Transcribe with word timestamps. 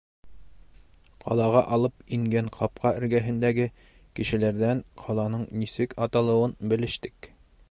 Ҡалаға 1.25 1.61
алып 1.77 2.01
ингән 2.17 2.49
ҡапҡа 2.57 2.93
эргәһендәге 3.03 3.69
кешеләрҙән 4.21 4.85
ҡаланың 5.05 5.49
нисек 5.63 5.99
аталыуын 6.09 6.61
белештек. 6.75 7.35